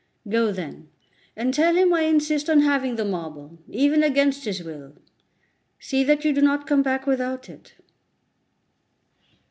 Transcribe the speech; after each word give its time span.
Go, 0.27 0.51
then, 0.51 0.89
and 1.35 1.53
tell 1.53 1.75
him 1.75 1.93
I 1.93 2.01
insist 2.05 2.49
on 2.49 2.61
having 2.61 2.95
the 2.95 3.05
marble, 3.05 3.59
even 3.69 4.01
against 4.01 4.45
his 4.45 4.63
will: 4.63 4.95
see 5.79 6.03
that 6.05 6.25
you 6.25 6.33
do 6.33 6.41
not 6.41 6.65
come 6.65 6.81
back 6.81 7.05
without 7.05 7.47
it." 7.49 7.75